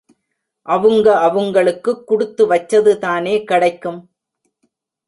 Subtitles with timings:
[0.67, 4.01] அவுங்க அவுங்களுக்குக் குடுத்து வச்சதுதானே கெடைக்கும்.